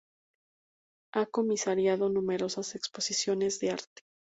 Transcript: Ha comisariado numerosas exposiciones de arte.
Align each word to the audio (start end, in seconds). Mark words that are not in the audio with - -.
Ha 1.13 1.27
comisariado 1.27 2.09
numerosas 2.09 2.73
exposiciones 2.73 3.59
de 3.59 3.69
arte. 3.69 4.01